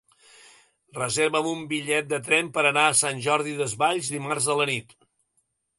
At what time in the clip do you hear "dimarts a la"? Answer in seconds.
4.17-4.71